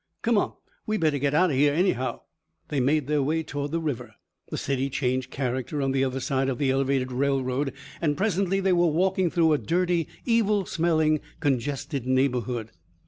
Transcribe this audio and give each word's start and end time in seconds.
"Come 0.23 0.35
on. 0.39 0.53
We 0.87 0.97
better 0.97 1.19
get 1.19 1.35
out 1.35 1.51
of 1.51 1.55
here 1.55 1.75
anyhow." 1.75 2.21
They 2.69 2.79
made 2.79 3.05
their 3.05 3.21
way 3.21 3.43
toward 3.43 3.69
the 3.69 3.79
river. 3.79 4.15
The 4.49 4.57
city 4.57 4.89
changed 4.89 5.29
character 5.29 5.79
on 5.79 5.91
the 5.91 6.03
other 6.03 6.19
side 6.19 6.49
of 6.49 6.57
the 6.57 6.71
elevated 6.71 7.11
railroad, 7.11 7.71
and 8.01 8.17
presently 8.17 8.59
they 8.61 8.73
were 8.73 8.87
walking 8.87 9.29
through 9.29 9.53
a 9.53 9.59
dirty, 9.59 10.07
evil 10.25 10.65
smelling, 10.65 11.19
congested 11.39 12.07
neighborhood. 12.07 12.71